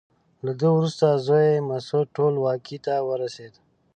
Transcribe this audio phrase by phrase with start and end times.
[0.45, 3.53] له ده وروسته زوی یې مسعود ټولواکۍ ته ورسېد.